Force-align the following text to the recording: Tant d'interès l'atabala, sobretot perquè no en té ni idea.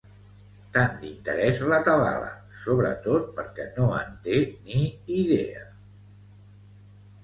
Tant 0.77 0.95
d'interès 1.03 1.61
l'atabala, 1.73 2.31
sobretot 2.63 3.31
perquè 3.39 3.69
no 3.79 3.93
en 4.03 4.19
té 4.27 4.43
ni 4.67 4.93
idea. 5.23 5.67